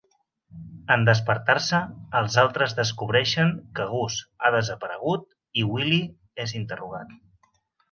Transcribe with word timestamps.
En 0.93 1.03
despertar-se, 1.09 1.81
els 2.21 2.37
altres 2.45 2.73
descobreixen 2.79 3.53
que 3.81 3.87
Gus 3.93 4.17
ha 4.49 4.53
desaparegut 4.57 5.31
i 5.65 5.69
Willi 5.75 6.03
és 6.49 6.59
interrogat. 6.65 7.17